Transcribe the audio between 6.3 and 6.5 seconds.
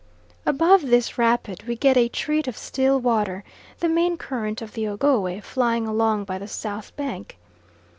the